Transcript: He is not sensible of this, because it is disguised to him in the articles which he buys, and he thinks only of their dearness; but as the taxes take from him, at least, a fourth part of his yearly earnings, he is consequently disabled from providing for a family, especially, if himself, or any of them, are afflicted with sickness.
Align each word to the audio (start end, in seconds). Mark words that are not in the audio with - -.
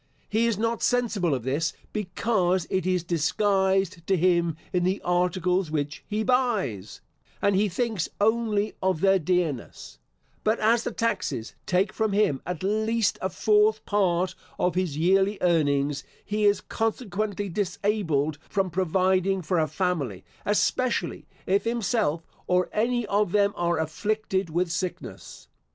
He 0.29 0.47
is 0.47 0.57
not 0.57 0.81
sensible 0.81 1.35
of 1.35 1.43
this, 1.43 1.73
because 1.93 2.65
it 2.71 2.87
is 2.87 3.03
disguised 3.03 4.07
to 4.07 4.17
him 4.17 4.57
in 4.73 4.83
the 4.83 4.99
articles 5.05 5.69
which 5.69 6.03
he 6.07 6.23
buys, 6.23 7.01
and 7.39 7.55
he 7.55 7.69
thinks 7.69 8.09
only 8.19 8.73
of 8.81 9.01
their 9.01 9.19
dearness; 9.19 9.99
but 10.43 10.57
as 10.59 10.83
the 10.83 10.91
taxes 10.91 11.53
take 11.67 11.93
from 11.93 12.13
him, 12.13 12.41
at 12.47 12.63
least, 12.63 13.19
a 13.21 13.29
fourth 13.29 13.85
part 13.85 14.33
of 14.57 14.73
his 14.73 14.97
yearly 14.97 15.37
earnings, 15.39 16.03
he 16.25 16.45
is 16.45 16.61
consequently 16.61 17.47
disabled 17.47 18.39
from 18.49 18.71
providing 18.71 19.43
for 19.43 19.59
a 19.59 19.67
family, 19.67 20.23
especially, 20.47 21.27
if 21.45 21.63
himself, 21.63 22.25
or 22.47 22.69
any 22.73 23.05
of 23.05 23.33
them, 23.33 23.53
are 23.55 23.77
afflicted 23.77 24.49
with 24.49 24.71
sickness. 24.71 25.47